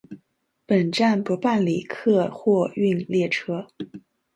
[0.65, 3.67] 本站不办理客货运列车。